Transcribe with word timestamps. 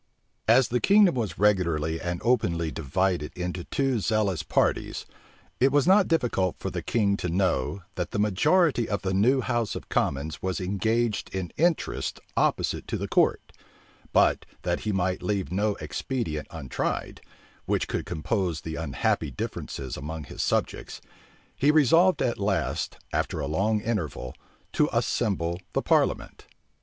As 0.47 0.69
the 0.69 0.79
kingdom 0.79 1.13
was 1.13 1.37
regularly 1.37 2.01
and 2.01 2.21
openly 2.23 2.71
divided 2.71 3.31
into 3.37 3.65
two 3.65 3.99
zealous 3.99 4.41
parties, 4.41 5.05
it 5.59 5.71
was 5.71 5.85
not 5.85 6.07
difficult 6.07 6.55
for 6.57 6.71
the 6.71 6.81
king 6.81 7.15
to 7.17 7.29
know, 7.29 7.83
that 7.93 8.09
the 8.09 8.17
majority 8.17 8.89
of 8.89 9.03
the 9.03 9.13
new 9.13 9.41
house 9.41 9.75
of 9.75 9.89
commons 9.89 10.41
was 10.41 10.59
engaged 10.59 11.29
in 11.35 11.53
interests 11.55 12.19
opposite 12.35 12.87
to 12.87 12.97
the 12.97 13.07
court: 13.07 13.51
but 14.11 14.43
that 14.63 14.79
he 14.79 14.91
might 14.91 15.21
leave 15.21 15.51
no 15.51 15.75
expedient 15.75 16.47
untried, 16.49 17.21
which 17.65 17.87
could 17.87 18.07
compose 18.07 18.61
the 18.61 18.73
unhappy 18.77 19.29
differences 19.29 19.95
among 19.97 20.23
his 20.23 20.41
subjects, 20.41 20.99
he 21.55 21.69
resolved 21.69 22.23
at 22.23 22.39
last, 22.39 22.97
after 23.13 23.39
a 23.39 23.45
long 23.45 23.79
interval, 23.81 24.33
to 24.73 24.89
assemble 24.91 25.61
the 25.73 25.81
parliament. 25.83 26.47